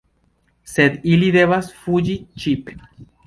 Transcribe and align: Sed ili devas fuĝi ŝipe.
Sed 0.71 0.95
ili 1.11 1.29
devas 1.37 1.69
fuĝi 1.83 2.17
ŝipe. 2.45 2.79